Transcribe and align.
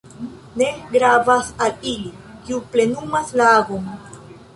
Ne 0.59 0.69
gravas 0.93 1.51
al 1.65 1.75
ili, 1.91 2.09
kiu 2.47 2.57
plenumas 2.77 3.35
la 3.43 3.51
agon. 3.59 3.87